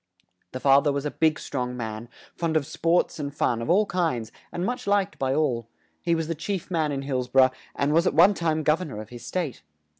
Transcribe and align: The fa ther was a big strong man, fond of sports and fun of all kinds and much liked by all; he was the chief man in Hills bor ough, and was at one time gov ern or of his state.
The 0.53 0.59
fa 0.59 0.81
ther 0.83 0.91
was 0.91 1.05
a 1.05 1.11
big 1.11 1.39
strong 1.39 1.77
man, 1.77 2.09
fond 2.33 2.57
of 2.57 2.65
sports 2.65 3.19
and 3.19 3.31
fun 3.31 3.61
of 3.61 3.69
all 3.69 3.85
kinds 3.85 4.31
and 4.51 4.65
much 4.65 4.87
liked 4.87 5.19
by 5.19 5.31
all; 5.35 5.67
he 6.01 6.15
was 6.15 6.27
the 6.27 6.33
chief 6.33 6.71
man 6.71 6.91
in 6.91 7.03
Hills 7.03 7.27
bor 7.27 7.43
ough, 7.43 7.51
and 7.75 7.93
was 7.93 8.07
at 8.07 8.15
one 8.15 8.33
time 8.33 8.63
gov 8.63 8.81
ern 8.81 8.89
or 8.91 8.99
of 8.99 9.09
his 9.09 9.23
state. 9.23 9.61